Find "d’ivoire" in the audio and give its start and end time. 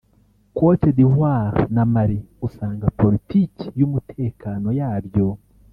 0.97-1.55